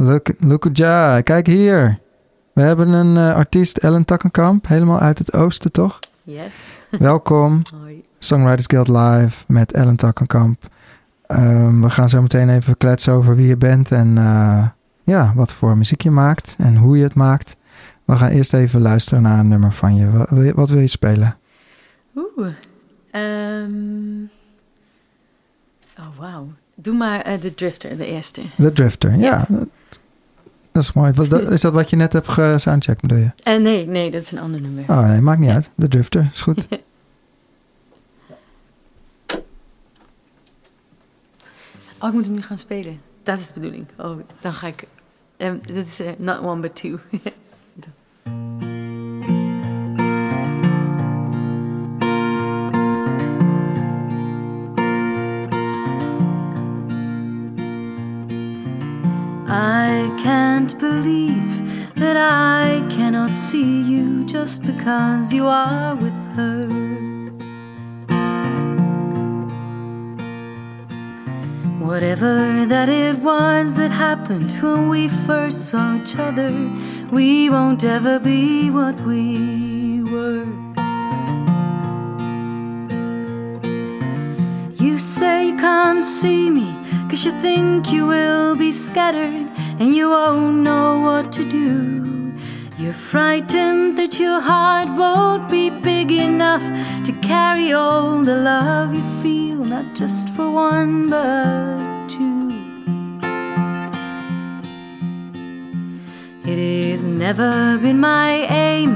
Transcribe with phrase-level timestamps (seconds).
[0.00, 1.98] Look, look ja, kijk hier.
[2.52, 5.98] We hebben een uh, artiest, Ellen Takkenkamp, helemaal uit het oosten, toch?
[6.22, 6.50] Yes.
[6.98, 7.62] Welkom.
[7.82, 8.02] Hoi.
[8.18, 10.62] Songwriters Guild Live met Ellen Takkenkamp.
[11.28, 14.68] Um, we gaan zo meteen even kletsen over wie je bent en uh,
[15.04, 17.56] ja, wat voor muziek je maakt en hoe je het maakt.
[18.04, 20.10] We gaan eerst even luisteren naar een nummer van je.
[20.10, 21.36] Wat, wil je, wat wil je spelen?
[22.16, 22.48] Oeh.
[23.12, 24.30] Um,
[25.98, 26.52] oh, wauw.
[26.74, 28.42] Doe maar uh, The Drifter, de eerste.
[28.58, 29.44] The Drifter, ja.
[29.48, 29.64] ja.
[30.72, 31.12] Dat, is mooi.
[31.48, 33.30] Is dat wat je net hebt gesoundcheckt, bedoel je?
[33.44, 34.84] Uh, nee, nee, dat is een ander nummer.
[34.88, 35.70] Oh, nee, maakt niet uit.
[35.78, 36.66] The Drifter, is goed.
[42.00, 43.00] oh, ik moet hem nu gaan spelen.
[43.22, 43.86] Dat is de bedoeling.
[43.96, 44.84] Oh, dan ga ik...
[45.36, 46.98] Um, dit is uh, not one, but two.
[59.52, 66.68] I can't believe that I cannot see you just because you are with her.
[71.84, 76.52] Whatever that it was that happened when we first saw each other,
[77.10, 80.46] we won't ever be what we were.
[84.76, 86.79] You say you can't see me
[87.10, 89.48] Cause you think you will be scattered
[89.80, 92.32] and you won't know what to do.
[92.78, 96.62] You're frightened that your heart won't be big enough
[97.04, 102.48] to carry all the love you feel, not just for one but two.
[106.44, 108.94] It has never been my aim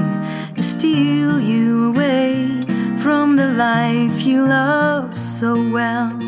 [0.55, 2.63] to steal you away
[3.03, 6.24] from the life you love so well.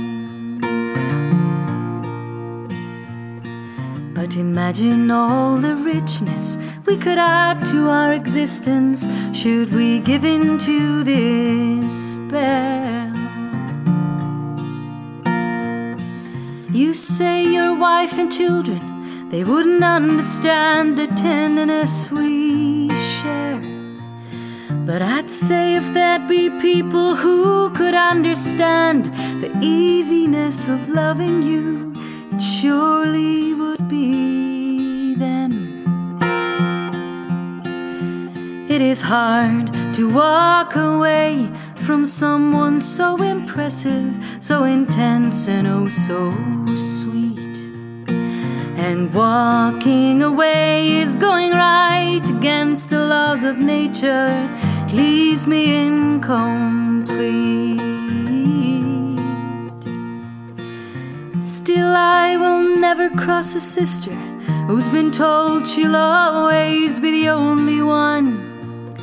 [4.18, 10.58] But imagine all the richness we could add to our existence should we give in
[10.58, 13.14] to this spell.
[16.74, 23.62] You say your wife and children, they wouldn't understand the tenderness we share.
[24.88, 29.06] But I'd say if there'd be people who could understand
[29.44, 31.87] the easiness of loving you,
[32.42, 35.53] surely would be them.
[38.70, 41.50] It is hard to walk away
[41.86, 46.36] from someone so impressive, so intense, and oh so
[46.76, 47.58] sweet.
[48.78, 54.50] And walking away is going right against the laws of nature,
[54.94, 57.66] leaves me incomplete.
[61.67, 64.13] Still, I will never cross a sister
[64.67, 68.95] who's been told she'll always be the only one.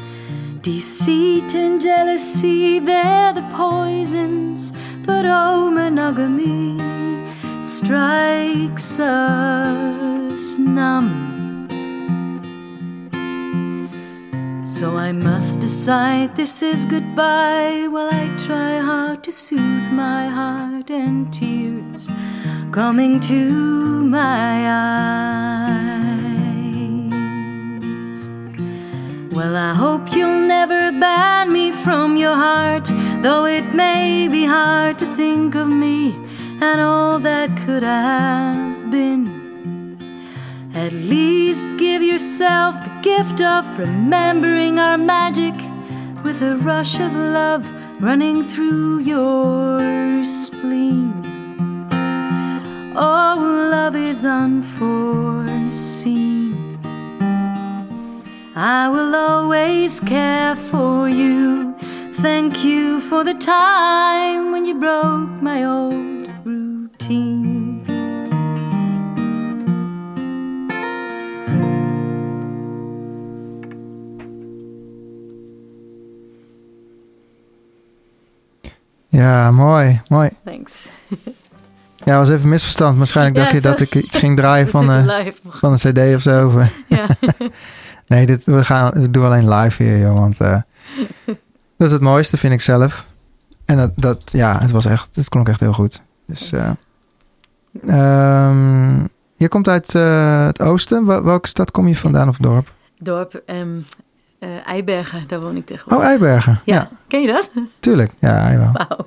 [0.62, 4.72] Deceit and jealousy, they're the poisons,
[5.04, 6.80] but oh, monogamy
[7.66, 11.68] strikes us numb.
[14.64, 20.90] So I must decide this is goodbye while I try hard to soothe my heart
[20.90, 22.08] and tears
[22.74, 25.14] coming to my eyes.
[29.30, 32.90] Well, I hope you'll never ban me from your heart,
[33.22, 36.16] though it may be hard to think of me
[36.60, 39.28] and all that could have been.
[40.74, 45.54] At least give yourself the gift of remembering our magic
[46.24, 47.64] with a rush of love
[48.02, 51.23] running through your spleen.
[52.96, 56.78] Oh, love is unforeseen.
[58.54, 61.74] I will always care for you.
[62.22, 67.82] Thank you for the time when you broke my old routine.
[79.08, 80.30] Ja, mooi, mooi.
[80.44, 80.88] Thanks.
[82.04, 82.98] Ja, was even misverstand.
[82.98, 86.62] Waarschijnlijk dacht je dat ik iets ging draaien van, eh, van een cd of zo.
[86.88, 87.06] Ja.
[88.06, 90.18] nee, dit, we, gaan, we doen alleen live hier, joh.
[90.18, 90.60] Want eh,
[91.76, 93.06] dat is het mooiste, vind ik zelf.
[93.64, 96.02] En dat, dat ja, het was echt, het klonk echt heel goed.
[96.26, 96.70] Dus, eh,
[97.86, 99.00] ehm,
[99.36, 101.06] je komt uit eh, het oosten.
[101.06, 102.72] Wel- welke stad kom je vandaan of dorp?
[102.96, 103.78] Dorp, ehm,
[104.44, 106.04] eh, Eibergen, daar woon ik tegenwoordig.
[106.04, 106.60] Oh, Eibergen.
[106.64, 106.74] ja.
[106.74, 107.50] Ja, ken je dat?
[107.80, 108.12] tuurlijk.
[108.18, 108.72] Ja, jawel.
[108.72, 109.06] Wauw.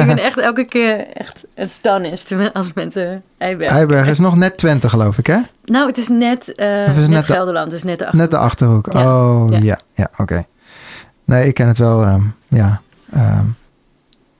[0.00, 3.76] ik ben echt elke keer echt astonished als mensen Eibergen.
[3.76, 5.38] Eibergen is nog net Twente, geloof ik, hè?
[5.64, 6.56] Nou, het is net, Of is
[6.86, 8.18] het net, net de- Gelderland, dus net de achter.
[8.20, 8.92] Net de Achterhoek.
[8.92, 9.20] Ja.
[9.24, 9.58] Oh, Ja.
[9.58, 9.78] ja.
[9.94, 10.44] Ja, oké.
[11.24, 12.02] Nee, ik ken het wel.
[12.02, 12.80] ehm, ja.
[13.12, 13.44] ehm,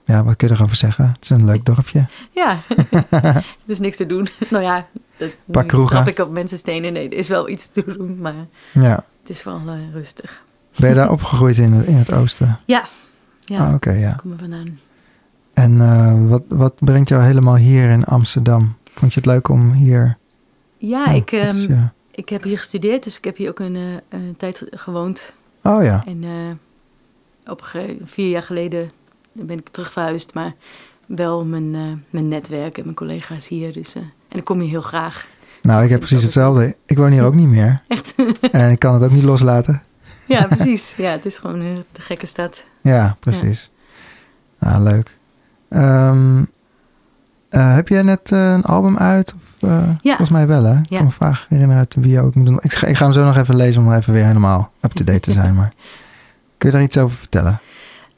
[0.05, 1.05] ja, wat kun je erover zeggen?
[1.13, 2.05] Het is een leuk dorpje.
[2.31, 2.57] Ja,
[3.09, 4.27] er is niks te doen.
[4.49, 4.85] nou ja,
[5.17, 6.07] dat, nu kroegen.
[6.07, 6.93] ik op mensen stenen.
[6.93, 8.33] Nee, er is wel iets te doen, maar
[8.73, 9.03] Ja.
[9.27, 10.41] Het is wel eh, rustig.
[10.75, 12.59] Ben je daar opgegroeid in, het- in het oosten?
[12.65, 12.87] Ja,
[13.45, 14.11] ja, Ah, oké, ja.
[14.21, 14.79] kom er vandaan.
[15.53, 18.75] En eh, wat, wat brengt jou helemaal hier in Amsterdam?
[18.93, 20.17] Vond je het leuk om hier...
[20.77, 23.81] Ja, ik, is ehm, ik heb hier gestudeerd, dus ik heb hier ook een, eh,
[24.09, 25.33] een tijd gewoond.
[25.63, 26.03] Oh ja.
[26.05, 26.23] En
[27.45, 27.71] op
[28.03, 28.91] vier jaar geleden
[29.31, 30.53] ben ik terug verhuisd, maar
[31.05, 31.71] wel mijn,
[32.09, 33.73] mijn netwerk en mijn collega's hier.
[33.73, 35.27] Dus, en ik kom hier heel graag.
[35.67, 36.75] Nou, ik heb precies hetzelfde.
[36.85, 37.81] Ik woon hier ook niet meer.
[37.87, 38.15] Echt?
[38.51, 39.83] En ik kan het ook niet loslaten.
[40.27, 40.95] ja, precies.
[40.95, 42.63] Ja, het is gewoon een de gekke stad.
[42.81, 43.71] Ja, precies.
[44.59, 45.17] Ah, leuk.
[45.69, 46.43] Ehm,
[47.49, 49.33] eh, heb jij net eh, een album uit?
[49.35, 50.15] Of, eh, Ja.
[50.15, 50.77] Volgens mij wel, hè?
[50.79, 50.97] Ik Ja.
[50.97, 52.59] kan me vaak herinneren uit wie je ook moet doen.
[52.61, 55.31] Ik ga, ik ga hem zo nog even lezen om even weer helemaal up-to-date te
[55.31, 55.55] zijn.
[55.55, 55.73] Maar
[56.57, 57.59] kun je daar iets over vertellen?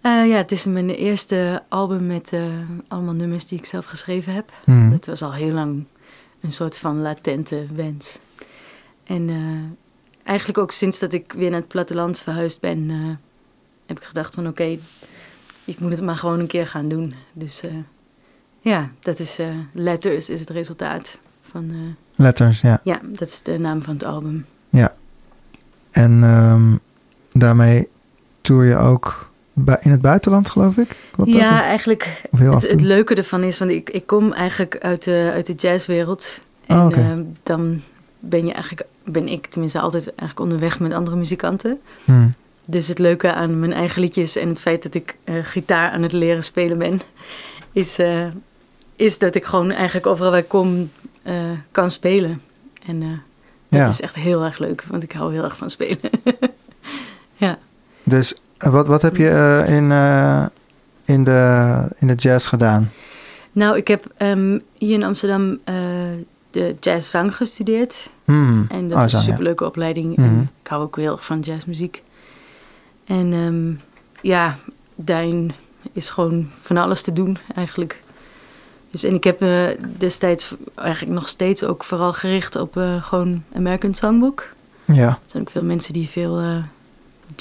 [0.04, 2.32] Ja, het is mijn eerste album met
[2.88, 4.52] allemaal nummers die ik zelf geschreven heb.
[4.64, 4.92] Hmm.
[4.92, 5.86] Dat was al heel lang
[6.42, 8.20] een soort van latente wens.
[9.04, 12.98] En eh, eigenlijk ook sinds dat ik weer naar het platteland verhuisd ben, eh,
[13.86, 14.78] heb ik gedacht van oké,
[15.66, 17.14] ik moet het maar gewoon een keer gaan doen.
[17.34, 17.72] Dus eh,
[18.62, 19.40] ja, dat is
[19.74, 22.82] Letters is het resultaat van, Letters, ja.
[22.84, 24.46] ja, dat is de naam van het album.
[25.92, 26.78] En ehm,
[27.32, 27.88] daarmee
[28.42, 29.29] tour je ook
[29.80, 30.96] in het buitenland, geloof ik?
[31.12, 34.78] Klopt ja, eigenlijk Of heel af Het, leuke ervan is, want ik, ik kom eigenlijk
[34.78, 36.42] uit de, uit de jazzwereld.
[36.66, 37.00] En Oh, oké.
[37.00, 37.12] eh,
[37.44, 37.82] dan
[38.20, 41.80] ben je eigenlijk, ben ik tenminste altijd eigenlijk onderweg met andere muzikanten.
[42.06, 42.34] Hmm.
[42.66, 46.02] Dus het leuke aan mijn eigen liedjes en het feit dat ik eh, gitaar aan
[46.02, 47.02] het leren spelen ben,
[47.72, 48.26] is, eh,
[48.96, 50.90] is dat ik gewoon eigenlijk overal waar ik kom
[51.22, 51.36] eh,
[51.72, 52.42] kan spelen.
[52.86, 53.88] En dat Ja.
[53.88, 56.00] is echt heel erg leuk, want ik hou heel erg van spelen.
[57.38, 57.58] ja.
[58.04, 60.46] Dus wat, wat heb je eh, in, eh,
[61.06, 62.92] in, de, in de jazz gedaan?
[63.52, 65.76] Nou, ik heb ehm, hier in Amsterdam eh,
[66.52, 68.10] de jazzzang gestudeerd.
[68.26, 68.66] Hmm.
[68.70, 69.26] En dat Oh, is een ja.
[69.26, 70.16] superleuke opleiding.
[70.16, 70.28] Mhm.
[70.28, 72.04] En ik hou ook heel erg van jazzmuziek.
[73.06, 73.74] En ehm,
[74.22, 74.58] ja,
[74.96, 75.52] daarin
[75.92, 78.02] is gewoon van alles te doen eigenlijk.
[78.92, 79.44] Dus, en ik heb
[79.98, 84.48] destijds eigenlijk nog steeds ook vooral gericht op gewoon American Songbook.
[84.86, 85.08] Ja.
[85.08, 86.64] Er zijn ook veel mensen die veel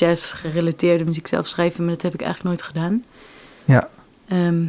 [0.02, 3.04] eh, jazz-gerelateerde muziek zelf schrijven, maar dat heb ik eigenlijk nooit gedaan.
[3.64, 3.88] Ja.
[4.28, 4.64] Ehm,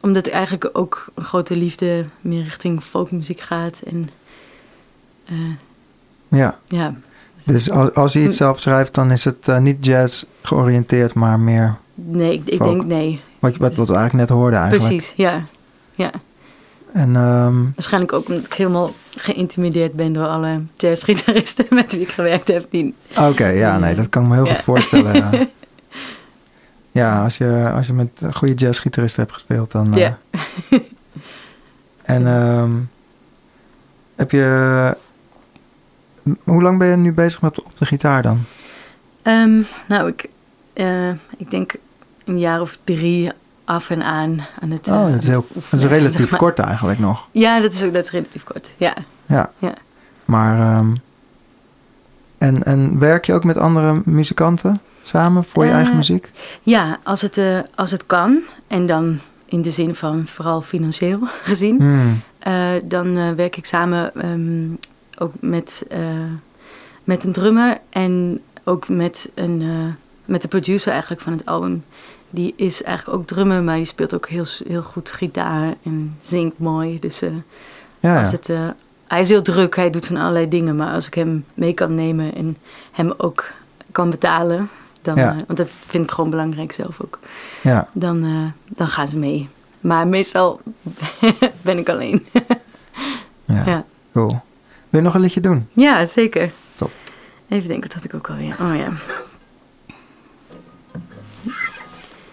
[0.00, 3.80] omdat eigenlijk ook een grote liefde meer richting folkmuziek gaat.
[3.86, 4.10] En
[5.24, 5.36] eh,
[6.28, 6.58] ja.
[6.66, 6.94] ja,
[7.44, 11.40] Dus als, als je iets zelf schrijft, dan is het eh, niet jazz georiënteerd, maar
[11.40, 13.20] meer Nee, ik, ik denk nee.
[13.38, 14.88] wat, wat, wat we eigenlijk net hoorden eigenlijk.
[14.88, 15.44] Precies, ja.
[15.94, 16.10] ja.
[16.92, 22.08] En ehm, Waarschijnlijk ook omdat ik helemaal geïntimideerd ben door alle jazzgitaristen met wie ik
[22.10, 22.68] gewerkt heb.
[23.18, 24.54] Oké, ja, nee, dat kan ik me heel Ja.
[24.54, 25.14] goed voorstellen.
[25.14, 25.30] Ja,
[27.02, 29.94] ja als, je, als je met goede jazzgitaristen hebt gespeeld, dan...
[29.94, 30.18] eh, Ja.
[32.02, 32.70] en ehm,
[34.16, 34.96] heb je...
[36.44, 38.42] Hoe lang ben je nu bezig met op de gitaar dan?
[39.22, 40.28] Ehm, nou, ik,
[40.72, 41.72] eh, ik denk
[42.24, 43.30] een jaar of drie
[43.64, 46.30] af en aan aan het Oh, eh, dat is, aan heel, dat is relatief zeg
[46.30, 46.38] maar.
[46.40, 47.28] kort eigenlijk nog.
[47.32, 48.74] Ja, dat is, ook, dat is relatief kort.
[48.76, 48.94] Ja.
[49.26, 49.50] Ja.
[49.58, 49.74] Ja.
[50.24, 50.58] Maar...
[50.60, 50.94] ehm,
[52.38, 56.32] en, en werk je ook met andere muzikanten samen voor je Eh, eigen muziek?
[56.62, 58.38] Ja, als het, eh, als het kan.
[58.66, 61.76] En dan in de zin van vooral financieel gezien.
[61.80, 62.20] Hmm.
[62.38, 64.68] Eh, dan eh, werk ik samen ehm,
[65.18, 65.98] ook met, eh,
[67.04, 69.92] met een drummer en ook met, een, eh,
[70.24, 71.84] met de producer eigenlijk van het album.
[72.34, 76.58] Die is eigenlijk ook drummer, maar die speelt ook heel, heel goed gitaar en zingt
[76.58, 76.98] mooi.
[77.00, 77.30] Dus eh,
[78.00, 78.68] Ja, als het, eh,
[79.06, 80.76] hij is heel druk, hij doet van allerlei dingen.
[80.76, 82.56] Maar als ik hem mee kan nemen en
[82.92, 83.44] hem ook
[83.92, 84.68] kan betalen,
[85.02, 85.30] dan, Ja.
[85.30, 87.18] eh, want dat vind ik gewoon belangrijk zelf ook,
[87.62, 87.88] ja.
[87.92, 89.48] dan, dan gaan ze mee.
[89.80, 90.60] Maar meestal
[91.62, 92.26] ben ik alleen.
[93.44, 93.62] ja.
[93.66, 93.84] Ja.
[94.12, 94.28] Cool.
[94.88, 95.68] Wil je nog een liedje doen?
[95.72, 96.52] Ja, zeker.
[96.76, 96.90] Top.
[97.48, 98.56] Even denken, wat had ik ook alweer?
[98.60, 98.88] Oh ja.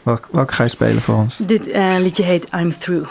[0.04, 1.38] Welk, welke ga je spelen voor ons?
[1.38, 3.10] Dit eh, liedje heet I'm Through.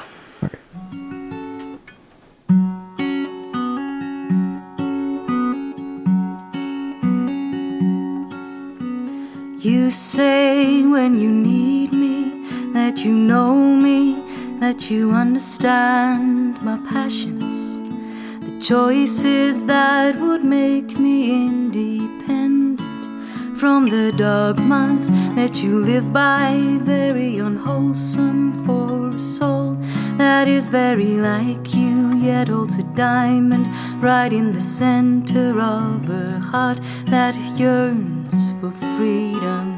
[9.58, 12.32] You say when you need me
[12.72, 14.14] that you know me,
[14.60, 17.78] that you understand my passions,
[18.40, 22.39] the choices that would make me independent
[23.60, 29.76] from the dogmas that you live by, very unwholesome for a soul
[30.16, 33.66] that is very like you, yet also diamond,
[34.02, 39.68] right in the center of a heart that yearns for freedom.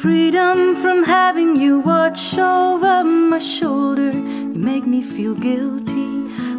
[0.00, 4.10] Freedom from having you watch over my shoulder.
[4.12, 6.05] You make me feel guilty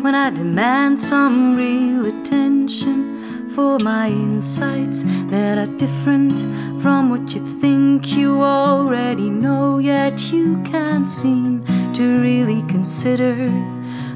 [0.02, 6.40] when I demand some real attention for my insights that are different
[6.82, 13.50] from what you think you already know, yet you can't seem to really consider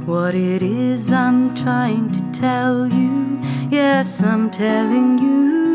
[0.06, 3.40] what it is I'm trying to tell you.
[3.70, 5.71] Yes, I'm telling you.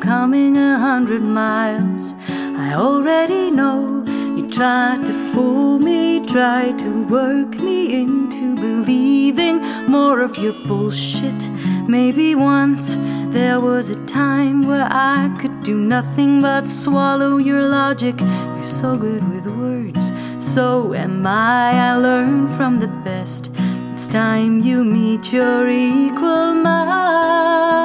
[0.00, 2.14] Coming a hundred miles.
[2.28, 4.04] I already know
[4.36, 11.48] you tried to fool me, tried to work me into believing more of your bullshit.
[11.88, 12.96] Maybe once
[13.32, 18.20] there was a time where I could do nothing but swallow your logic.
[18.20, 21.72] You're so good with words, so am I.
[21.90, 23.50] I learn from the best.
[23.92, 27.75] It's time you meet your equal mind.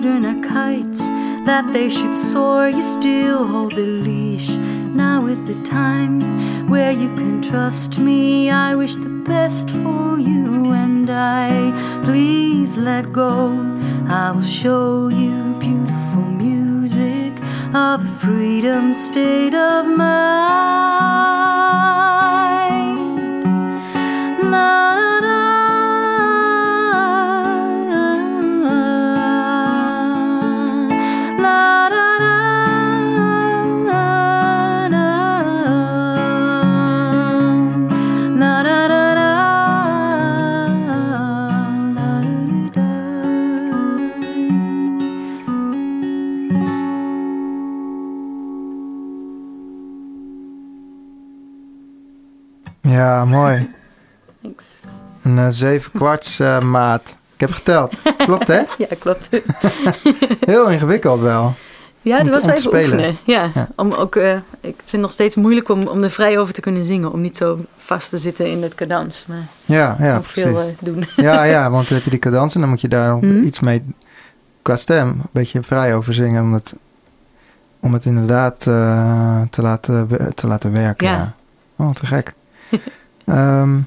[0.00, 1.08] Children are kites,
[1.44, 2.70] that they should soar.
[2.70, 4.48] You still hold the leash.
[4.96, 8.48] Now is the time where you can trust me.
[8.48, 11.50] I wish the best for you, and I
[12.02, 13.50] please let go.
[14.08, 17.34] I will show you beautiful music
[17.74, 20.79] of a freedom state of mind.
[55.50, 57.18] Een eh, zeven kwarts eh, maat.
[57.34, 57.92] Ik heb geteld.
[58.16, 58.60] Klopt, hè?
[58.78, 59.28] Ja, klopt.
[60.46, 61.54] Heel ingewikkeld wel.
[62.02, 62.90] Ja, dat was wel even spelen.
[62.98, 63.16] oefenen.
[63.24, 63.68] Ja, Ja.
[63.76, 66.60] Om ook, eh, ik vind het nog steeds moeilijk om, om er vrij over te
[66.60, 67.12] kunnen zingen.
[67.12, 69.24] Om niet zo vast te zitten in het cadans.
[69.28, 71.04] Maar Ja, ja, veel doen.
[71.16, 73.42] Ja, ja, want dan heb je die cadans en dan moet je daar Mhm.
[73.42, 73.82] iets mee
[74.62, 76.42] qua stem een beetje vrij over zingen.
[76.42, 76.72] Om het,
[77.80, 81.06] om het inderdaad te, laten, te laten werken.
[81.06, 81.12] Ja.
[81.16, 81.34] Ja.
[81.84, 82.34] Oh, te gek.
[83.26, 83.78] Ehm,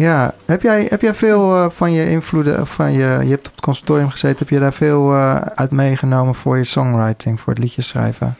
[0.00, 3.46] ja, heb jij, heb jij veel eh, van je invloeden, of van je, je hebt
[3.48, 7.52] op het conservatorium gezeten, heb je daar veel eh, uit meegenomen voor je songwriting, voor
[7.52, 8.36] het liedjes schrijven?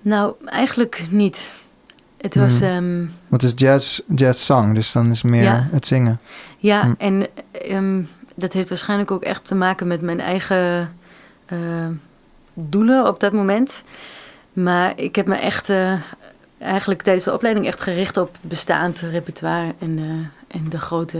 [0.00, 1.50] Nou, eigenlijk niet.
[2.20, 2.68] Het was, Hmm.
[2.68, 5.68] ehm, Want het is jazz, jazz song, dus dan is meer Ja.
[5.70, 6.20] het zingen.
[6.58, 6.92] ja, Hm.
[6.98, 8.02] en ehm,
[8.34, 10.92] dat heeft waarschijnlijk ook echt te maken met mijn eigen
[11.46, 11.58] eh,
[12.54, 13.82] doelen op dat moment.
[14.52, 15.92] Maar ik heb me echt, eh,
[16.58, 21.18] eigenlijk tijdens de opleiding echt gericht op bestaand repertoire en, eh, en de grote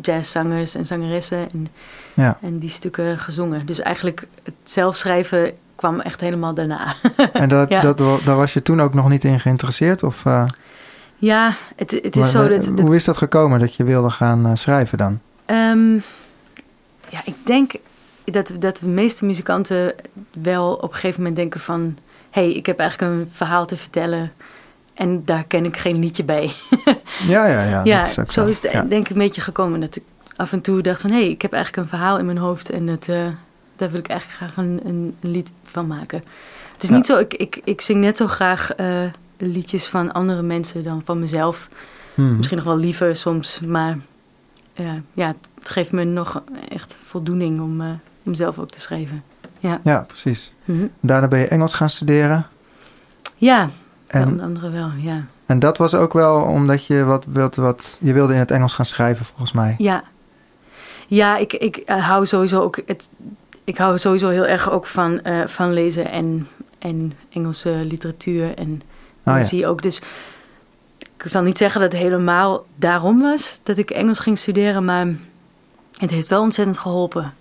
[0.00, 1.68] jazzzangers en zangeressen en,
[2.14, 2.38] Ja.
[2.42, 3.66] en die stukken gezongen.
[3.66, 6.94] Dus eigenlijk het zelfschrijven kwam echt helemaal daarna.
[7.32, 7.80] En dat, Ja.
[7.80, 10.02] dat, daar was je toen ook nog niet in geïnteresseerd?
[10.02, 10.44] Of, eh,
[11.16, 14.52] ja, het, het is zo dat Hoe is dat gekomen dat je wilde gaan eh,
[14.54, 15.20] schrijven dan?
[15.44, 15.94] Ehm,
[17.08, 17.72] ja, ik denk
[18.24, 19.94] dat, dat de meeste muzikanten
[20.42, 21.96] wel op een gegeven moment denken van...
[22.30, 24.32] hé, hey, ik heb eigenlijk een verhaal te vertellen
[25.02, 26.50] en daar ken ik geen liedje bij.
[27.28, 27.80] Ja, ja, ja.
[27.84, 28.82] ja, dat is zo is het Ja.
[28.82, 29.80] denk ik een beetje gekomen.
[29.80, 30.02] Dat ik
[30.36, 31.10] af en toe dacht van...
[31.10, 33.16] hé, hey, ik heb eigenlijk een verhaal in mijn hoofd en het, eh,
[33.76, 36.18] daar wil ik eigenlijk graag een, een, een lied van maken.
[36.72, 36.94] Het is Ja.
[36.94, 38.86] niet zo, ik, ik, ik zing net zo graag eh,
[39.36, 41.66] liedjes van andere mensen dan van mezelf.
[42.14, 42.36] Hmm.
[42.36, 43.98] Misschien nog wel liever soms, maar
[44.74, 49.22] eh, ja, het geeft me nog echt voldoening om, om zelf ook te schrijven.
[49.58, 50.52] Ja, Ja, precies.
[50.64, 50.86] Mhm.
[51.00, 52.46] Daarna ben je Engels gaan studeren.
[53.36, 53.70] ja
[54.12, 55.24] En, onder andere wel, ja.
[55.46, 57.98] en dat was ook wel omdat je wat, wat, wat...
[58.00, 59.74] Je wilde in het Engels gaan schrijven, volgens mij.
[59.78, 60.02] Ja,
[61.06, 62.80] ja ik, ik eh, hou sowieso ook...
[62.86, 63.08] Het,
[63.64, 68.82] ik hou sowieso heel erg ook van, eh, van lezen en, en Engelse literatuur en
[69.24, 69.40] Oh ja.
[69.40, 69.82] poëzie ook.
[69.82, 70.00] Dus
[70.98, 75.06] ik zal niet zeggen dat het helemaal daarom was dat ik Engels ging studeren, maar
[75.96, 77.34] het heeft wel ontzettend geholpen.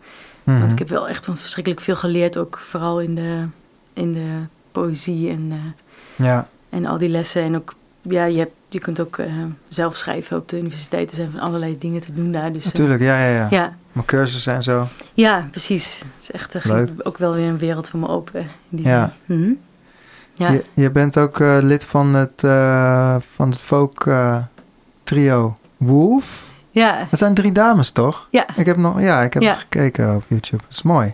[0.44, 0.60] Mhm.
[0.60, 3.46] Want ik heb wel echt verschrikkelijk veel geleerd, ook vooral in de,
[3.94, 4.40] in de
[4.72, 7.42] poëzie en, eh, Ja, en al die lessen.
[7.44, 9.26] En ook, ja, je, hebt, je kunt ook eh,
[9.68, 11.10] zelf schrijven op de universiteit.
[11.10, 12.52] Er zijn van allerlei dingen te doen daar.
[12.54, 13.02] Dus, eh, natuurlijk.
[13.02, 13.48] Ja, ja, ja.
[13.50, 14.88] ja, Mijn cursussen en zo.
[15.14, 16.00] ja, precies.
[16.00, 16.90] Het is echt eh, Leuk.
[17.04, 18.40] ook wel weer een wereld voor me open.
[18.42, 19.14] In die Ja.
[19.28, 19.40] zin.
[19.40, 19.52] Mhm.
[20.34, 20.52] ja.
[20.52, 24.38] Je, je bent ook eh, lid van het, eh, van het folk eh,
[25.04, 26.50] trio Wolf.
[26.72, 28.28] ja, Dat zijn drie dames, toch?
[28.32, 28.46] ja.
[28.56, 29.54] Ik heb nog, ja, ik heb Ja.
[29.56, 30.64] gekeken op YouTube.
[30.64, 31.14] Dat is mooi.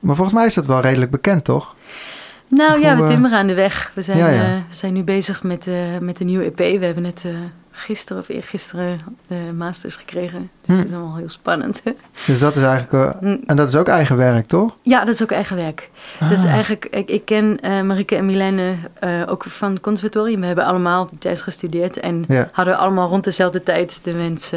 [0.00, 1.74] Maar volgens mij is dat wel redelijk bekend, toch?
[2.48, 3.90] Nou ja, we eh, timmeren aan de weg.
[3.94, 4.42] We zijn, Ja, ja.
[4.42, 6.56] eh, we zijn nu bezig met, eh, met een nieuwe EP.
[6.78, 7.30] We hebben net eh,
[7.70, 10.50] gisteren of eergisteren de masters gekregen.
[10.60, 10.82] Dus Hm.
[10.82, 11.82] dat is allemaal heel spannend.
[12.26, 13.16] Dus dat is eigenlijk...
[13.20, 13.36] Hm.
[13.46, 14.76] en dat is ook eigen werk, toch?
[14.82, 15.90] Ja, dat is ook eigen werk.
[16.20, 16.52] Dat is Ah.
[16.52, 18.74] eigenlijk, ik, ik ken Marike en Milene
[19.28, 20.40] ook van het conservatorium.
[20.40, 22.48] We hebben allemaal jazz gestudeerd en Ja.
[22.52, 24.52] hadden allemaal rond dezelfde tijd de wens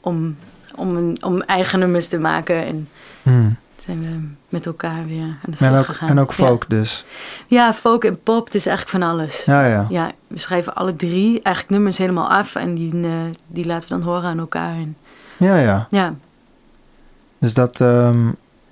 [0.00, 0.36] om,
[0.74, 2.64] om, een, om eigen nummers te maken.
[2.66, 2.88] En
[3.22, 3.56] Hmm.
[3.76, 6.08] Zijn we met elkaar weer aan de slag En, ook, gegaan.
[6.08, 6.34] en ook Ja.
[6.46, 7.04] folk dus.
[7.46, 9.44] Ja, folk en pop, het is eigenlijk van alles.
[9.44, 9.86] Ja, ja.
[9.88, 13.10] Ja, we schrijven alle drie eigenlijk nummers helemaal af en die, eh,
[13.46, 14.72] die laten we dan horen aan elkaar.
[14.74, 14.96] En,
[15.36, 15.86] Ja, ja.
[15.90, 16.14] ja,
[17.38, 18.30] Dus dat, ehm,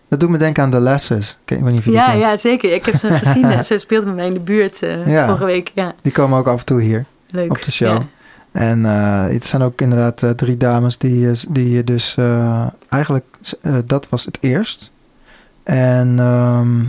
[0.08, 1.38] dat doet me denken aan The Lessons.
[1.44, 2.72] Ik weet niet of je ja, ja, zeker.
[2.74, 3.64] Ik heb ze gezien.
[3.64, 5.26] ze speelde met mij in de buurt eh, Ja.
[5.26, 5.70] vorige week.
[5.74, 7.50] Ja, Die komen ook af en toe hier leuk.
[7.50, 7.96] op de show.
[7.96, 8.06] Ja.
[8.52, 12.16] En eh, het zijn ook inderdaad eh, drie dames die, eh, die je dus
[12.88, 13.24] eigenlijk,
[13.84, 14.92] dat was het eerst.
[15.62, 16.80] En ehm,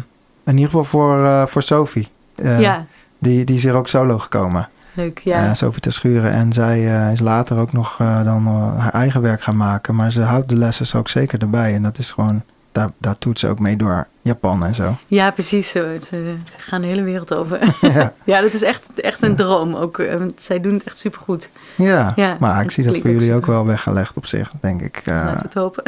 [0.44, 2.08] in ieder geval voor, voor Sophie.
[2.36, 2.86] Ja,
[3.20, 4.70] die, die is hier ook solo gekomen.
[4.94, 5.20] leuk.
[5.20, 5.54] Ja.
[5.54, 6.32] Sophie te schuren.
[6.32, 8.48] En zij is later ook nog dan
[8.78, 9.96] haar eigen werk gaan maken.
[9.96, 11.74] Maar ze houdt de lessen ook zeker erbij.
[11.74, 14.98] En dat is gewoon, daar, daar doet ze ook mee door Japan en zo.
[15.08, 15.84] ja, precies zo.
[15.84, 17.60] Ze, ze gaan de hele wereld over.
[17.94, 20.00] ja, ja, dat is echt, echt een droom ook.
[20.00, 21.50] eh, want zij doen het echt supergoed.
[21.76, 22.14] ja.
[22.16, 25.02] Ja, maar ik het zie dat voor jullie ook wel weggelegd op zich, denk ik.
[25.06, 25.84] Eh, Laten we het hopen.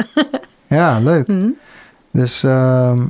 [0.66, 1.26] ja, leuk.
[1.26, 1.48] Mhm.
[2.10, 3.06] Dus, ehm,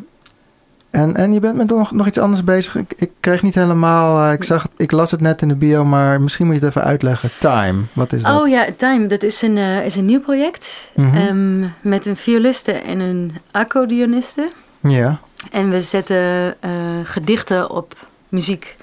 [0.96, 2.76] en, en je bent met nog, nog iets anders bezig.
[2.76, 5.84] Ik, ik kreeg niet helemaal, eh, ik, zag, ik las het net in de bio,
[5.84, 7.30] maar misschien moet je het even uitleggen.
[7.38, 8.40] Time, wat is dat?
[8.40, 10.90] Oh ja, Time, dat is een, eh, is een nieuw project.
[10.96, 14.48] Ehm, met een violiste en een accordeoniste.
[14.80, 15.18] Ja,
[15.50, 16.70] En we zetten eh,
[17.02, 17.94] gedichten op
[18.28, 18.76] muziek.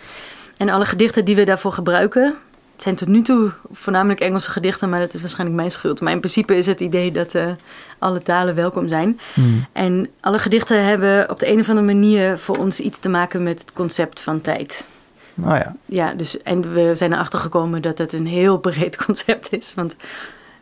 [0.57, 2.35] En alle gedichten die we daarvoor gebruiken,
[2.83, 6.01] zijn tot nu toe voornamelijk Engelse gedichten, maar dat is waarschijnlijk mijn schuld.
[6.01, 7.51] Maar in principe is het idee dat eh,
[7.97, 9.19] alle talen welkom zijn.
[9.33, 9.65] Hmm.
[9.71, 13.43] En alle gedichten hebben op de een of andere manier voor ons iets te maken
[13.43, 14.85] met het concept van tijd.
[15.33, 15.75] nou ja.
[15.85, 19.73] Ja, dus, en we zijn erachter gekomen dat het een heel breed concept is.
[19.75, 19.95] Want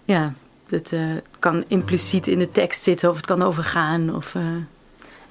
[0.06, 0.34] ja,
[0.70, 1.00] het eh,
[1.40, 4.16] kan impliciet in de tekst zitten of het kan overgaan.
[4.16, 4.42] Of, eh,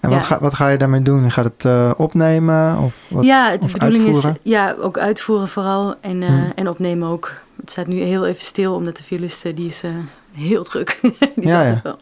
[0.01, 0.17] En Ja.
[0.17, 1.25] wat, ga, wat ga je daarmee doen?
[1.25, 2.79] Je gaat het eh, opnemen?
[2.79, 3.25] Of wat?
[3.25, 4.39] ja, de bedoeling uitvoeren?
[4.43, 6.53] is ja, ook uitvoeren vooral en, eh, Hmm.
[6.55, 7.33] en opnemen ook.
[7.61, 9.91] Het staat nu heel even stil, omdat de violiste die is eh,
[10.35, 10.99] heel druk.
[11.37, 11.81] die Ja, ja.
[11.83, 11.99] wel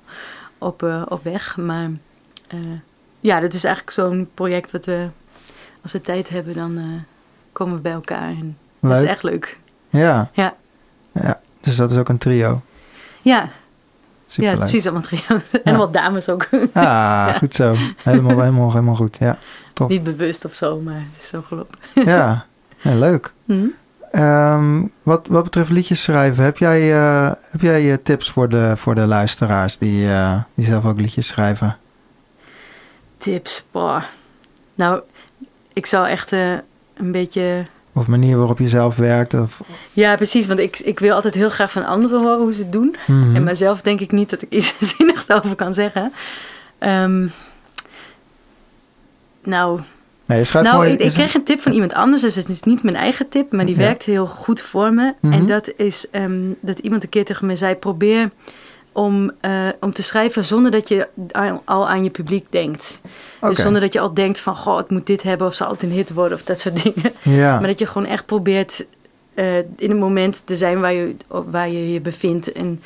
[0.58, 1.56] op, op weg.
[1.56, 1.90] Maar
[3.20, 5.06] ja, dit is eigenlijk zo'n project wat we,
[5.82, 7.04] als we tijd hebben, dan
[7.52, 8.28] komen we bij elkaar.
[8.28, 9.58] En dat is echt leuk.
[9.90, 10.30] Ja.
[10.32, 10.54] Ja.
[11.12, 11.40] ja.
[11.60, 12.60] Dus dat is ook een trio.
[13.22, 13.48] Ja,
[14.30, 15.50] Super ja precies allemaal trio's.
[15.64, 16.46] En wat dames ook.
[16.50, 17.74] het Ah, goed zo.
[18.02, 19.16] Helemaal, helemaal, helemaal goed.
[19.20, 19.38] Ja, is
[19.72, 19.88] tof.
[19.88, 21.78] niet bewust of zo, maar het is zo gelopen.
[21.94, 22.46] ja.
[22.80, 23.32] ja leuk.
[23.46, 23.66] Hm?
[24.10, 28.72] Ehm, wat, wat betreft liedjes schrijven, heb jij, eh, heb jij eh, tips voor de,
[28.76, 31.76] voor de luisteraars die, eh, die zelf ook liedjes schrijven?
[33.18, 34.02] Tips, boah.
[34.74, 35.00] Nou,
[35.72, 37.66] ik zou echt een beetje...
[37.98, 39.34] Of manier waarop je zelf werkt?
[39.34, 39.60] Of,
[39.92, 42.72] Ja, precies, want ik, ik wil altijd heel graag van anderen horen hoe ze het
[42.72, 42.96] doen.
[43.06, 43.36] Mhm.
[43.36, 46.12] En mijzelf denk ik niet dat ik iets zinnigs over kan zeggen.
[46.78, 47.26] Ehm,
[49.44, 49.80] nou,
[50.26, 50.92] nee, nou mooi.
[50.92, 53.66] ik, kreeg een tip van iemand anders, dus het is niet mijn eigen tip, maar
[53.66, 53.80] die Ja.
[53.80, 55.14] werkt heel goed voor me.
[55.20, 55.32] Mhm.
[55.32, 58.30] En dat is ehm, dat iemand een keer tegen me zei: probeer
[58.92, 61.08] om, eh, om te schrijven zonder dat je
[61.64, 62.98] al, aan je publiek denkt.
[63.40, 65.82] Dus zonder dat je al denkt van, goh, het moet dit hebben of zal het
[65.82, 67.12] een hit worden of dat soort dingen.
[67.22, 68.86] Ja, Maar dat je gewoon echt probeert
[69.34, 72.52] eh, in het moment te zijn waar je waar je, je bevindt.
[72.52, 72.82] En,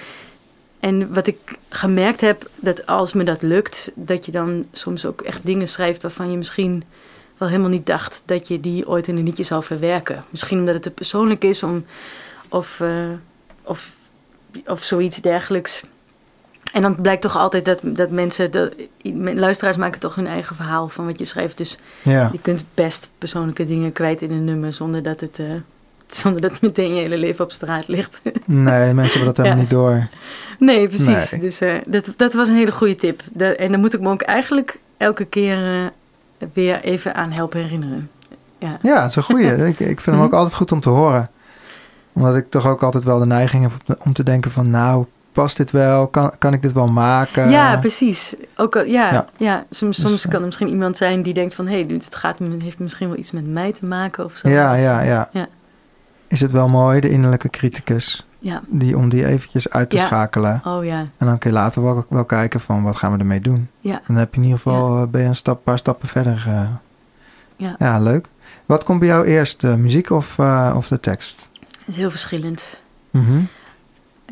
[0.81, 5.21] en wat ik gemerkt heb, dat als me dat lukt, dat je dan soms ook
[5.21, 6.85] echt dingen schrijft waarvan je misschien
[7.37, 10.25] wel helemaal niet dacht dat je die ooit in een liedje zou verwerken.
[10.31, 11.85] Misschien omdat het te persoonlijk is om,
[12.49, 13.11] of, eh,
[13.63, 13.93] of,
[14.67, 15.83] of zoiets dergelijks.
[16.73, 18.73] En dan blijkt toch altijd dat, dat mensen, dat,
[19.35, 21.59] luisteraars maken toch hun eigen verhaal van wat je schrijft.
[21.59, 25.47] Dus Ja, je kunt best persoonlijke dingen kwijt in een nummer zonder dat het, eh,
[26.23, 28.21] zonder dat meteen je hele leven op straat ligt.
[28.45, 29.61] nee, mensen hebben dat helemaal Ja.
[29.63, 30.09] niet door.
[30.59, 31.31] nee, precies.
[31.31, 31.41] Nee.
[31.41, 33.23] Dus eh, dat, dat was een hele goede tip.
[33.33, 35.57] Dat- en dan moet ik me ook eigenlijk elke keer
[36.39, 38.11] eh, weer even aan helpen herinneren.
[38.59, 39.55] Ja, Ja, het is een goeie.
[39.69, 40.37] ik, ik vind hem ook Mhm.
[40.39, 41.31] altijd goed om te horen.
[42.13, 44.71] Omdat ik toch ook altijd wel de neiging heb om te denken van...
[44.71, 46.07] nou, past dit wel?
[46.09, 47.51] Kan, kan ik dit wel maken?
[47.51, 48.35] ja precies.
[48.57, 49.27] Ook al, ja, Ja.
[49.37, 49.65] ja.
[49.71, 51.67] soms, Dus, soms eh, kan er misschien iemand zijn die denkt van...
[51.67, 54.49] hé, hey, het gaat, heeft misschien wel iets met mij te maken of zo.
[54.49, 55.29] ja, ja, ja.
[55.33, 55.47] Ja.
[56.29, 58.27] Is het wel mooi, de innerlijke criticus...
[58.39, 60.07] Ja, Die, om die eventjes uit te Ja.
[60.07, 60.61] schakelen.
[60.65, 60.99] oh ja.
[61.17, 63.69] En dan kun je later wel, wel kijken van wat gaan we ermee doen.
[63.81, 63.95] Ja.
[63.95, 66.45] En dan heb je in ieder geval eh, ben je een stap, paar stappen verder.
[66.47, 66.69] eh.
[67.57, 67.75] Ja.
[67.79, 68.29] ja, leuk.
[68.67, 70.39] Wat komt bij jou eerst, de muziek of,
[70.75, 71.49] of de tekst?
[71.79, 72.63] Het is heel verschillend.
[73.11, 73.41] Mhm.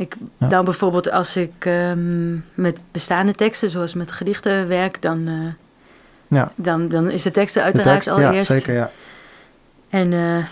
[0.00, 0.46] Ik, Ja.
[0.48, 5.34] Nou, bijvoorbeeld als ik ehm, met bestaande teksten, zoals met gedichten werk, dan, eh,
[6.38, 6.52] Ja.
[6.54, 8.50] dan, dan is de teksten De uiteraard tekst, ja, allereerst.
[8.50, 8.90] zeker, ja.
[9.88, 10.44] En eh,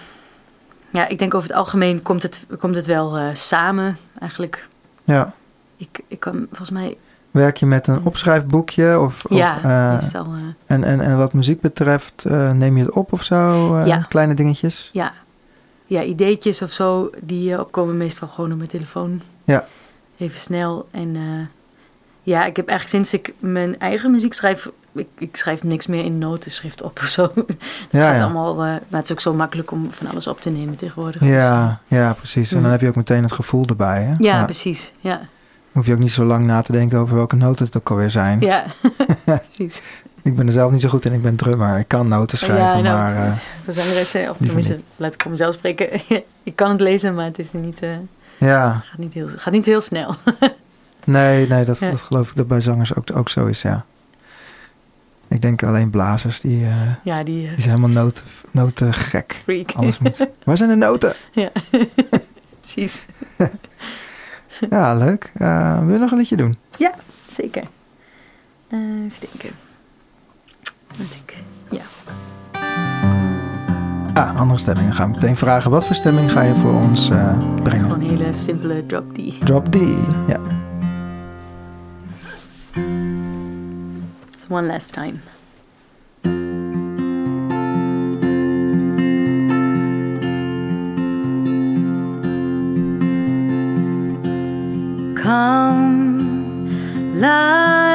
[0.90, 4.68] ja, ik denk over het algemeen komt het, komt het wel eh, samen eigenlijk.
[5.04, 5.32] ja.
[5.76, 6.96] Ik, ik kan volgens mij,
[7.30, 9.00] Werk je met een opschrijfboekje?
[9.00, 10.26] Of, ja, of, meestal,
[10.66, 13.76] en, en, en wat muziek betreft, neem je het op of zo?
[13.84, 13.98] Ja.
[13.98, 14.90] Kleine dingetjes?
[14.92, 15.12] ja,
[15.88, 19.20] ja, ideetjes of zo, die eh, komen meestal gewoon op mijn telefoon.
[19.52, 19.66] Ja.
[20.18, 20.88] Even snel.
[20.90, 21.22] En eh,
[22.22, 26.04] ja, ik heb eigenlijk sinds ik mijn eigen muziek schrijf, ik, ik schrijf niks meer
[26.04, 27.22] in notenschrift op of zo.
[27.34, 27.56] Het
[27.90, 28.22] Ja, gaat ja.
[28.22, 31.20] allemaal, eh, maar het is ook zo makkelijk om van alles op te nemen tegenwoordig.
[31.20, 32.48] Dus, Ja, ja, precies.
[32.48, 32.70] En dan Mhm.
[32.72, 34.02] heb je ook meteen het gevoel erbij.
[34.02, 34.14] Hè?
[34.18, 34.92] ja, precies.
[35.00, 35.20] Ja,
[35.72, 38.10] hoef je ook niet zo lang na te denken over welke noten het ook alweer
[38.10, 38.40] zijn.
[38.40, 38.64] ja.
[39.24, 39.82] precies.
[40.22, 41.12] Ik ben er zelf niet zo goed in.
[41.12, 41.78] Ik ben drummer.
[41.78, 43.16] Ik kan noten schrijven, Ja, nou, maar...
[43.26, 43.32] eh,
[43.64, 46.00] Voor zangeressen, of tenminste, laat ik voor mezelf spreken.
[46.42, 47.80] ik kan het lezen, maar het is niet,
[48.38, 50.14] ja, gaat, niet heel, gaat niet heel snel.
[51.04, 51.90] nee, nee dat, Ja.
[51.90, 53.84] dat geloof ik dat bij zangers ook, ook zo is, ja.
[55.28, 59.40] Ik denk alleen blazers, die, eh, ja, die eh, die zijn helemaal noten, noten gek.
[59.44, 59.72] freak.
[59.72, 60.26] Alles moet...
[60.44, 61.14] Waar zijn de noten?
[61.32, 61.50] ja,
[62.60, 63.02] precies.
[64.70, 65.30] Ja, leuk.
[65.34, 66.56] Eh wil je nog een liedje doen?
[67.30, 67.62] Zeker.
[68.68, 69.50] Eh, even denken.
[70.96, 71.36] Wat ik,
[71.70, 71.82] ja.
[74.18, 74.86] Ah, andere stemming.
[74.86, 75.70] Dan gaan we meteen vragen.
[75.70, 77.84] Wat voor stemming ga je voor ons eh, brengen?
[77.84, 79.46] Gewoon een hele simpele drop D.
[79.46, 79.78] Drop D.
[80.26, 80.40] Ja.
[84.32, 85.14] It's one last time.
[95.14, 96.66] Come
[97.12, 97.87] lie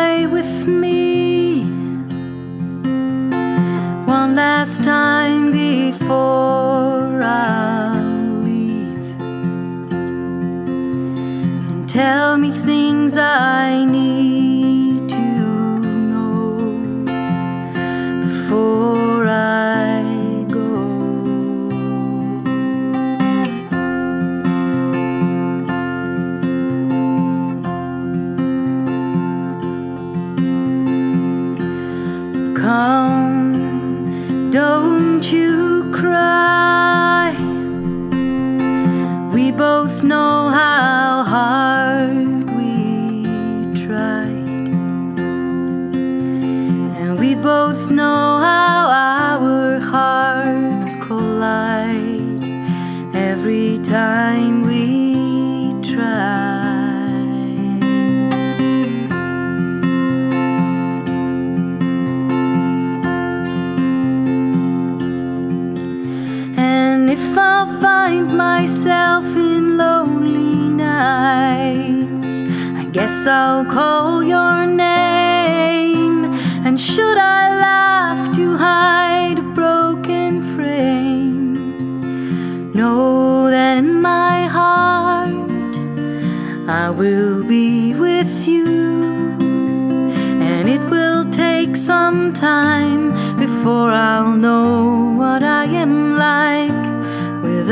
[4.63, 7.99] last time before I
[8.45, 9.19] leave.
[11.69, 12.72] And tell me things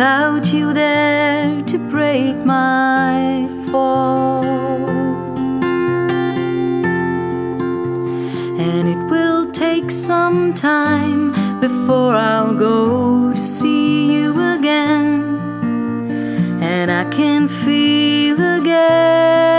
[0.02, 4.44] without you there to break my fall.
[8.58, 15.38] And it will take some time before I'll go to see you again.
[16.64, 19.51] And I can feel again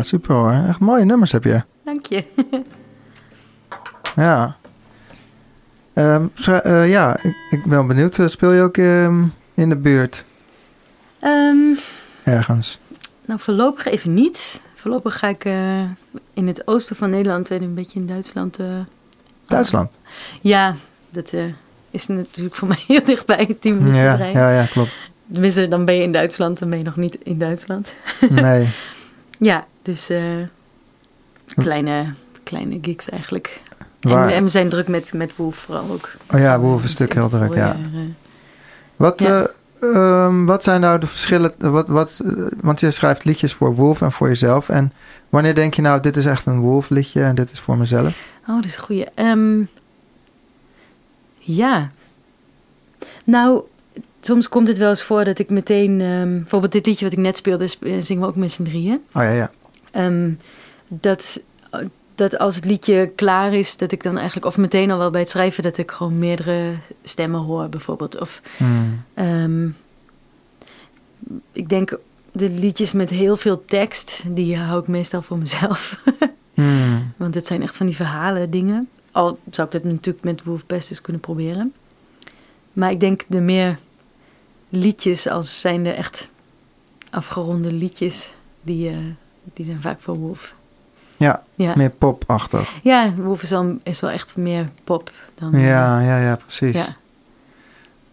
[0.00, 0.52] Ja, super hoor.
[0.68, 1.62] Echt mooie nummers heb je.
[1.84, 2.24] Dank je.
[4.16, 4.56] Ja.
[5.92, 8.18] Ehm, eh, ja, ik, ik ben benieuwd.
[8.18, 10.24] Eh, Speel je ook ehm, in de buurt
[11.18, 11.74] Ehm,
[12.24, 12.78] ergens?
[13.24, 14.60] nou, voorlopig even niet.
[14.74, 15.80] Voorlopig ga ik eh,
[16.34, 18.58] in het oosten van Nederland en een beetje in Duitsland.
[19.46, 19.98] Duitsland?
[20.40, 20.74] Ja,
[21.10, 21.32] dat
[21.90, 24.40] is natuurlijk voor mij heel dichtbij, 10 minuten Ja, rijden.
[24.40, 24.90] ja, ja, klopt.
[25.32, 27.94] Tenminste, dan ben je in Duitsland, dan ben je nog niet in Duitsland.
[28.30, 28.68] Nee.
[29.42, 30.22] Ja, dus eh,
[31.56, 32.12] kleine,
[32.42, 33.60] kleine gigs eigenlijk.
[34.00, 36.10] En, en we zijn druk met, met Wolf vooral ook.
[36.32, 37.76] Oh ja, Wolf is een stuk heel druk, ja.
[38.96, 39.46] Wat, Ja.
[39.80, 41.52] eh, ehm, wat zijn nou de verschillen?
[41.58, 44.68] Wat, wat, eh, want je schrijft liedjes voor Wolf en voor jezelf.
[44.68, 44.92] En
[45.28, 48.16] wanneer denk je nou, dit is echt een Wolf liedje en dit is voor mezelf?
[48.48, 49.06] Oh, dat is een goeie.
[49.14, 49.62] Ehm,
[51.38, 51.90] ja.
[53.24, 53.62] Nou,
[54.20, 56.00] soms komt het wel eens voor dat ik meteen...
[56.00, 59.00] ehm, bijvoorbeeld dit liedje wat ik net speelde, sp- zingen we ook met z'n drieën.
[59.14, 59.50] Oh ja, ja.
[59.90, 60.32] Ehm,
[60.88, 61.40] dat,
[62.14, 64.46] dat als het liedje klaar is, dat ik dan eigenlijk...
[64.46, 66.72] Of meteen al wel bij het schrijven, dat ik gewoon meerdere
[67.02, 68.20] stemmen hoor bijvoorbeeld.
[68.20, 69.02] Of Hmm.
[69.14, 69.68] Ehm,
[71.52, 71.98] ik denk
[72.32, 76.00] de liedjes met heel veel tekst, die hou ik meestal voor mezelf.
[76.54, 77.12] Hmm.
[77.16, 78.88] Want het zijn echt van die verhalen dingen.
[79.12, 81.72] Al zou ik dat natuurlijk met Wolf best eens kunnen proberen.
[82.72, 83.78] Maar ik denk de meer
[84.68, 86.28] liedjes als zijn er echt
[87.10, 88.96] afgeronde liedjes, die, eh,
[89.54, 90.54] die zijn vaak voor Wolf.
[91.16, 92.72] Ja, Ja, meer popachtig.
[92.82, 95.54] ja Wolf is wel, is wel echt meer pop dan...
[95.54, 96.74] eh, Ja, ja, ja, precies.
[96.76, 96.86] Ja.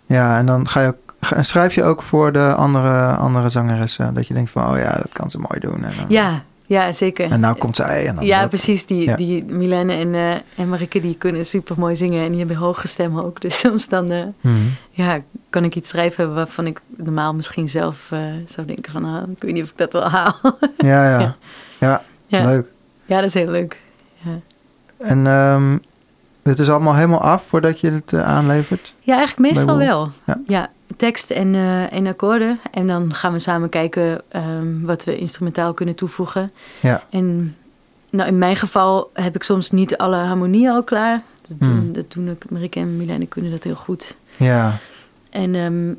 [0.05, 0.37] ja.
[0.37, 4.13] en dan ga je ook, en schrijf je ook voor de andere, andere zangeressen.
[4.13, 5.83] Dat je denkt van, oh ja, dat kan ze mooi doen.
[5.83, 7.31] En, dan- ja, ja, zeker.
[7.31, 8.07] en nou komt zij.
[8.07, 8.49] En dan Ja, dat.
[8.49, 8.85] precies.
[8.85, 9.15] Die, Ja.
[9.15, 12.87] die Milene en, eh en Marike die kunnen super mooi zingen en die hebben hoge
[12.87, 13.41] stemmen ook.
[13.47, 14.73] Dus soms dan eh, Hmm.
[14.91, 19.29] ja, kan ik iets schrijven waarvan ik normaal misschien zelf eh, zou denken van ah,
[19.29, 20.35] ik weet niet of ik dat wel haal.
[20.77, 21.19] Ja, ja.
[21.19, 21.35] Ja.
[21.79, 22.45] Ja, ja.
[22.45, 22.71] leuk.
[23.05, 23.79] ja, dat is heel leuk.
[24.97, 25.77] En ehm,
[26.43, 28.93] het is allemaal helemaal af voordat je het aanlevert?
[28.99, 30.11] Ja, eigenlijk meestal wel.
[30.45, 30.69] Ja.
[30.95, 32.59] Tekst en, eh, en akkoorden.
[32.71, 36.51] En dan gaan we samen kijken ehm, wat we instrumentaal kunnen toevoegen.
[36.81, 37.03] Ja.
[37.09, 37.55] En
[38.09, 41.21] nou, in mijn geval heb ik soms niet alle harmonieën al klaar.
[41.47, 41.93] Dat doen, Hmm.
[41.93, 44.15] dat doen ook Marike en Milene kunnen dat heel goed.
[44.37, 44.77] Ja,
[45.29, 45.93] En, ehm,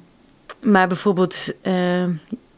[0.73, 2.11] maar bijvoorbeeld, ehm,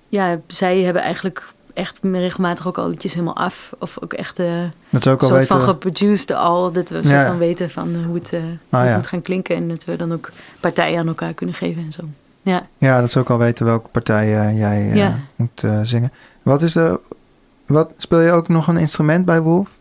[0.08, 3.72] ja, zij hebben eigenlijk echt regelmatig ook al liedjes helemaal af.
[3.78, 5.56] Of ook echt een dat ook al soort weten.
[5.56, 6.72] van geproduced al.
[6.72, 8.96] Dat we Ja, soort van weten van hoe het, eh, hoe het ja.
[8.96, 9.56] moet gaan klinken.
[9.56, 12.02] En dat we dan ook partijen aan elkaar kunnen geven en zo.
[12.42, 15.18] Ja, Ja, dat ze ook al weten welke partij eh, jij eh, Ja.
[15.36, 16.12] moet eh, zingen.
[16.42, 17.00] Wat is de...
[17.66, 19.78] Wat, speel je ook nog een instrument bij Wolf?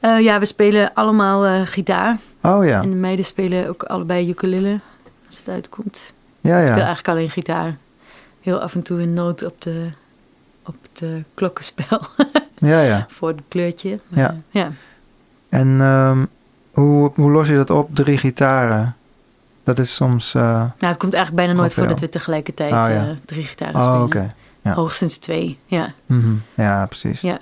[0.00, 2.18] Ja we spelen allemaal gitaar.
[2.42, 4.80] Oh ja, En de meiden spelen ook allebei ukulele,
[5.26, 6.12] als het uitkomt.
[6.40, 6.84] ja, Ik speel ja.
[6.84, 7.76] eigenlijk alleen gitaar.
[8.40, 9.90] Heel af en toe een noot op, de,
[10.66, 12.00] op het eh, klokkenspel
[12.58, 13.06] Ja, ja.
[13.10, 13.98] voor het kleurtje.
[14.08, 14.36] Ja.
[14.50, 14.70] ja.
[15.48, 16.24] En ehm,
[16.72, 17.94] hoe, hoe los je dat op?
[17.94, 18.96] Drie gitaren.
[19.66, 20.34] Dat is soms...
[20.34, 23.06] eh, Nou, het komt eigenlijk bijna nooit voor dat we tegelijkertijd Oh, ja.
[23.08, 24.32] eh, drie gitaren oh, spelen.
[24.62, 24.72] ja.
[24.72, 25.92] Hoogstens twee, ja.
[26.06, 26.34] Mhm.
[26.54, 27.20] Ja, precies.
[27.20, 27.38] ja.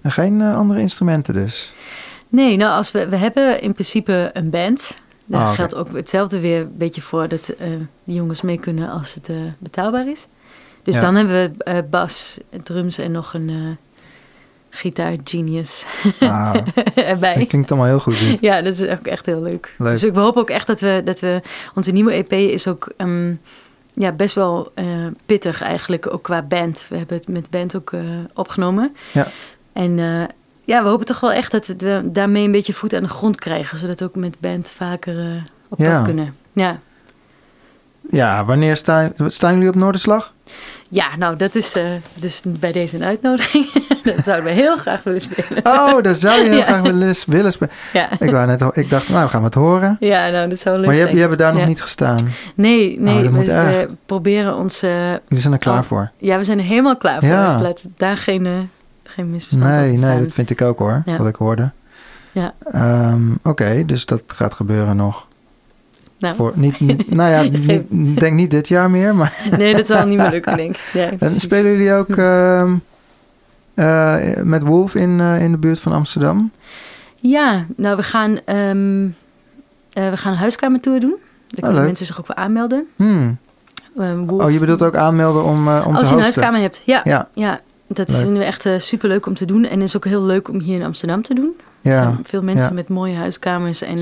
[0.00, 1.72] En geen eh, andere instrumenten dus?
[2.28, 4.94] Nee, nou, als we, we hebben in principe een band.
[5.24, 7.52] Daar Ah, geldt ook hetzelfde weer een beetje voor dat
[8.04, 10.26] die jongens mee kunnen als het betaalbaar is.
[10.82, 11.00] Dus Ja.
[11.00, 13.78] dan hebben we bas, drums en nog een
[14.74, 15.84] gitaar genius
[16.20, 16.54] Ah,
[16.94, 17.34] erbij.
[17.34, 18.18] dat klinkt allemaal heel goed.
[18.18, 18.40] dit.
[18.40, 19.74] Ja, dat is ook echt heel leuk.
[19.78, 19.90] Leuk.
[19.90, 21.40] Dus ik hoop ook echt dat we, dat we
[21.74, 23.34] onze nieuwe EP is ook ehm,
[23.92, 24.86] ja, best wel eh,
[25.26, 26.86] pittig eigenlijk, ook qua band.
[26.88, 28.00] We hebben het met band ook eh,
[28.34, 28.96] opgenomen.
[29.12, 29.28] Ja.
[29.72, 30.22] En eh,
[30.64, 33.36] ja, we hopen toch wel echt dat we daarmee een beetje voet aan de grond
[33.40, 35.94] krijgen, zodat we ook met band vaker op Ja.
[35.94, 36.36] pad kunnen.
[36.52, 36.78] Ja.
[38.10, 40.32] Ja, wanneer staan, staan jullie op Noorderslag?
[40.94, 43.72] Ja, nou dat is eh, dus bij deze een uitnodiging.
[44.04, 45.66] dat zouden we heel graag willen spelen.
[45.66, 46.64] Oh, daar zou je heel Ja.
[46.64, 47.72] graag willen, willen spelen.
[47.92, 48.08] Ja.
[48.18, 49.96] Ik, wou net, ik dacht, nou, we gaan het horen.
[50.00, 52.28] ja, nou dat zou leuk Maar je, je hebt daar nog niet gestaan.
[52.54, 54.82] Nee, nee, Oh, dat we, we proberen ons...
[54.82, 55.84] eh, Jullie zijn er klaar Oh.
[55.84, 56.10] voor.
[56.18, 57.28] Ja, we zijn er helemaal klaar voor.
[57.28, 57.60] Ja.
[57.60, 58.52] Laat daar geen, eh,
[59.04, 61.70] geen misverstand Nee, nee, dat vind ik ook hoor, wat ik hoorde.
[62.32, 62.52] Ja.
[62.72, 65.26] Ehm, Oké, dus dat gaat gebeuren nog.
[66.22, 66.34] Nou.
[66.34, 67.58] Voor, niet, niet, nou ja,
[67.88, 69.32] niet, denk niet dit jaar meer, maar...
[69.58, 70.90] Nee, dat zal niet meer lukken, denk ik.
[70.92, 72.74] Ja, en spelen jullie ook ehm,
[73.74, 76.50] eh, met Wolf in, eh, in de buurt van Amsterdam?
[77.20, 78.70] Ja, nou, we gaan, eh,
[80.10, 81.16] we gaan een huiskamertour doen.
[81.18, 81.84] Daar kunnen leuk.
[81.86, 82.86] mensen zich ook wel aanmelden.
[82.96, 83.38] Hmm.
[83.98, 86.18] Ehm, Wolf- Oh, je bedoelt ook aanmelden om, om te Als je een hosten?
[86.20, 87.00] huiskamer hebt, ja.
[87.04, 87.28] Ja.
[87.34, 87.60] ja.
[87.88, 88.18] Dat Leuk.
[88.18, 89.64] vinden we echt super superleuk om te doen.
[89.64, 91.54] En het is ook heel leuk om hier in Amsterdam te doen.
[91.82, 92.74] Er Ja, zijn veel mensen ja.
[92.74, 93.82] met mooie huiskamers.
[93.82, 93.98] En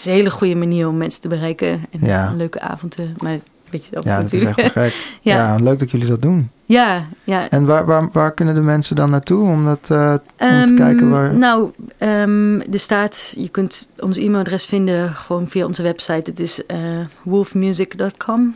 [0.00, 1.68] is een hele goede manier om mensen te bereiken.
[1.90, 2.28] En Ja.
[2.30, 3.08] een leuke avond te...
[3.18, 3.38] Maar
[3.70, 4.74] weet je Ja, dat is natuurlijk.
[4.76, 5.36] echt ja.
[5.36, 5.56] Ja.
[5.56, 6.50] leuk dat jullie dat doen.
[6.64, 7.50] ja, ja.
[7.50, 10.74] En waar, waar, waar kunnen de mensen dan naartoe om, dat, eh, om te Ehm,
[10.76, 11.34] kijken waar...
[11.34, 16.30] Nou, ehm, er staat, je kunt ons e-mailadres vinden gewoon via onze website.
[16.30, 16.78] Het is eh
[17.22, 18.54] wolfmusic.com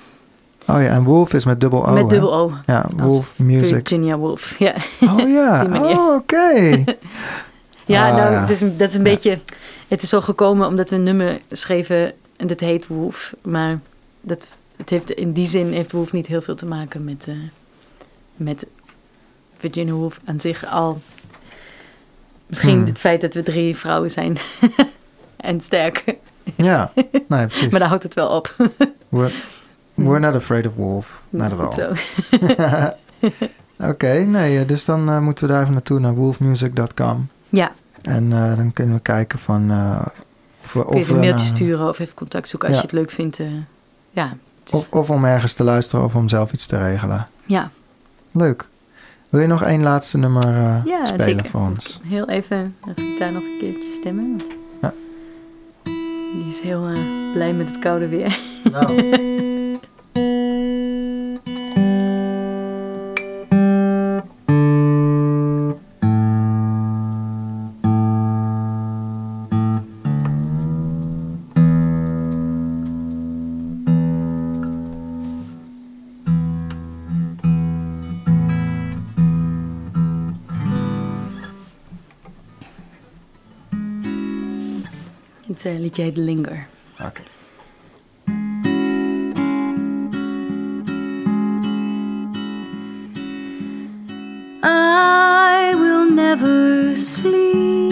[0.66, 1.92] Oh ja, en Wolf is met dubbel O.
[1.92, 2.52] met dubbel O.
[2.66, 3.68] Ja, Als Wolf Music.
[3.74, 4.54] Virginia Woolf.
[4.58, 6.84] Ja, Oh ja, oh, oké.
[7.86, 8.40] ja Ah, nou, ja.
[8.40, 9.10] Het is, dat is een Ja.
[9.10, 9.38] beetje...
[9.88, 13.34] Het is zo gekomen omdat we een nummer schreven en dat heet Wolf.
[13.42, 13.80] Maar
[14.20, 17.34] dat, het heeft, in die zin heeft Wolf niet heel veel te maken met, eh,
[18.36, 18.66] met
[19.56, 21.00] Virginia Woolf aan zich al.
[22.46, 22.86] Misschien Hmm.
[22.86, 24.38] het feit dat we drie vrouwen zijn
[25.36, 26.04] en sterk.
[26.56, 26.92] Ja,
[27.28, 27.68] nee, precies.
[27.68, 28.56] Maar daar houdt het wel op.
[29.08, 29.32] We're,
[29.94, 31.22] we're not afraid of Wolf.
[31.30, 32.92] Not at all.
[33.90, 37.28] Oké, nee, eh, dus dan eh, moeten we daar even naartoe naar wolfmusic.com.
[37.56, 39.70] Ja, En eh, dan kunnen we kijken van...
[39.70, 40.00] eh,
[40.62, 42.82] of, we- kun je of, een mailtje sturen of even contact zoeken als Ja.
[42.82, 43.38] je het leuk vindt.
[43.38, 43.46] eh,
[44.10, 44.36] ja,
[44.66, 47.28] is- Of, of om ergens te luisteren of om zelf iets te regelen.
[47.46, 47.70] ja,
[48.32, 48.68] Leuk.
[49.28, 50.46] Wil je nog één laatste nummer
[50.84, 51.46] Ja, spelen zeker.
[51.50, 52.00] voor ons?
[52.04, 54.28] heel even de gitaar nog een keertje stemmen.
[54.38, 54.50] Want
[54.82, 54.92] Ja.
[56.32, 56.88] Die is heel
[57.32, 58.38] blij met het koude weer.
[58.72, 58.86] Nou.
[85.64, 86.66] Het liedje heet Linger.
[87.00, 87.22] Oké.
[94.62, 97.83] I will never sleep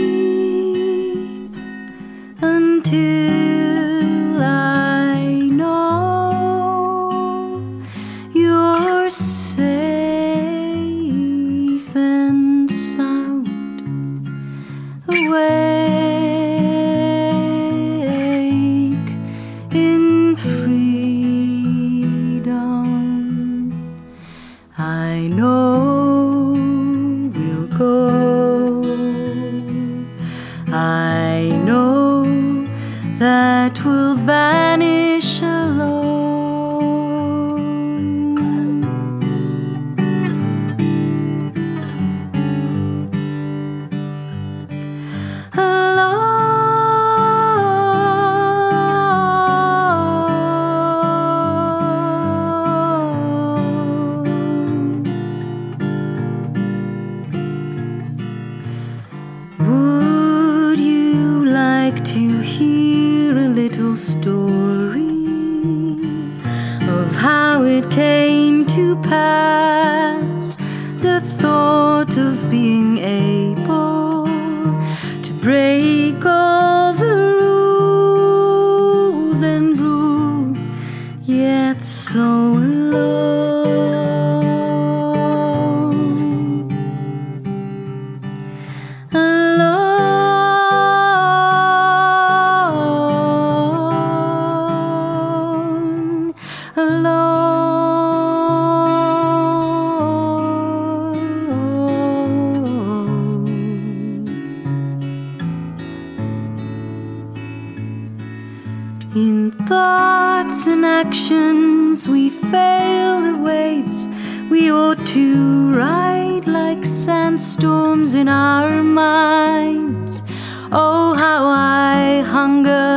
[110.12, 114.08] thoughts and actions, we fail the waves.
[114.50, 120.22] We ought to ride like sandstorms in our minds.
[120.70, 122.94] Oh, how I hunger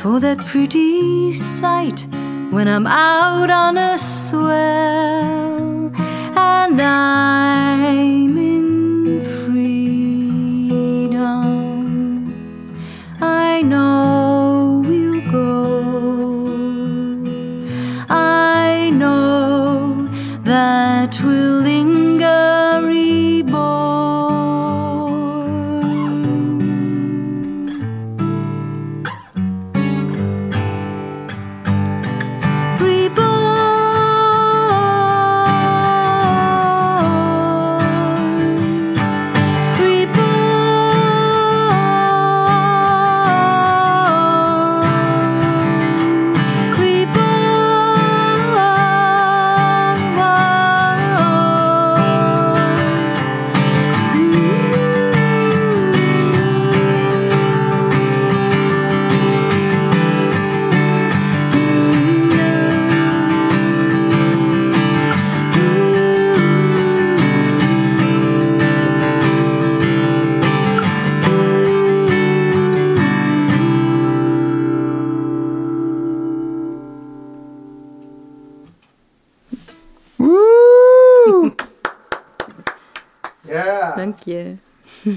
[0.00, 2.00] for that pretty sight
[2.54, 5.92] when I'm out on a swell
[6.36, 8.39] and I'm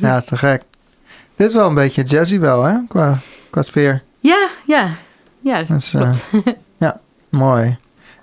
[0.01, 0.63] Ja, is te gek.
[1.35, 2.75] Dit is wel een beetje jazzy wel, hè?
[2.87, 3.17] Qua,
[3.49, 4.01] qua sfeer.
[4.19, 4.89] Ja, ja.
[5.39, 6.11] Ja, dat Dus, eh,
[6.77, 7.77] ja, mooi.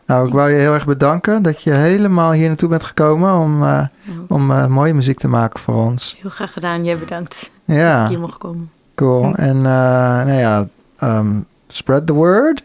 [0.06, 3.62] Nou, ik wou je heel erg bedanken dat je helemaal hier naartoe bent gekomen om,
[3.64, 3.84] eh,
[4.28, 6.16] om eh, mooie muziek te maken voor ons.
[6.20, 6.84] heel graag gedaan.
[6.84, 8.70] Jij bedankt dat ik Ja, hier mocht komen.
[8.94, 9.34] cool.
[9.34, 10.66] En nou ja,
[11.02, 12.62] um, spread the word.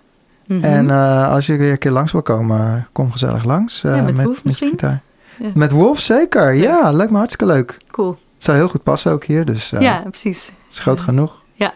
[0.47, 0.63] Mhm.
[0.63, 0.89] En
[1.29, 3.81] als je weer een keer langs wil komen, kom gezellig langs.
[3.81, 4.69] Ja, met Wolf met misschien?
[4.69, 5.01] gitaar.
[5.37, 5.49] Ja.
[5.53, 6.91] Met Wolf zeker, ja.
[6.91, 7.77] Lijkt me hartstikke leuk.
[7.91, 8.17] Cool.
[8.35, 10.45] Het zou heel goed passen ook hier, dus uh, ja, precies.
[10.45, 11.43] het is groot genoeg.
[11.53, 11.73] Ja.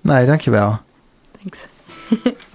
[0.00, 0.78] Nee, dankjewel.
[1.42, 1.66] Thanks.